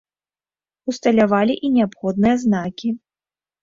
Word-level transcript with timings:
Усталявалі 0.93 1.59
і 1.69 1.73
неабходныя 1.79 2.35
знакі. 2.49 2.87